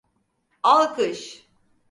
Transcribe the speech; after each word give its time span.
Alkış! 0.63 1.45